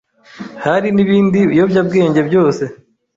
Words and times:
Hari 0.65 0.87
n'ibindi 0.91 1.39
biyobyabwenge 1.49 2.21
byose? 2.29 2.63